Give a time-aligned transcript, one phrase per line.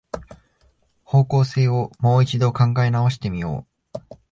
[1.03, 3.99] 方向性をもう一度考え直してみよう